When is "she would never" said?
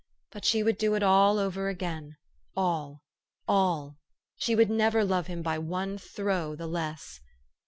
4.35-5.05